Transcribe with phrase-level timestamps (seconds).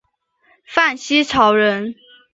[0.65, 1.93] 范希朝人。